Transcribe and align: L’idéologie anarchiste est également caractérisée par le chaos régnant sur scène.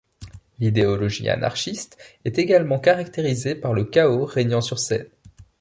L’idéologie 0.57 1.29
anarchiste 1.29 1.95
est 2.25 2.39
également 2.39 2.79
caractérisée 2.79 3.53
par 3.53 3.71
le 3.71 3.83
chaos 3.83 4.25
régnant 4.25 4.59
sur 4.61 4.79
scène. 4.79 5.05